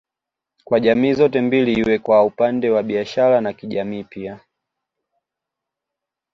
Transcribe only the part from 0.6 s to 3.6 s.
Kwa jamii zote mbili iwe kwa upande wa biashara na